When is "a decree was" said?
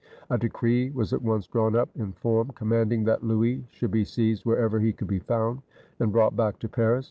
0.31-1.13